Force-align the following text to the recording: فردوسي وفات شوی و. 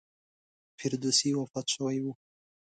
فردوسي 0.77 1.29
وفات 1.39 1.67
شوی 1.73 1.97
و. 2.03 2.05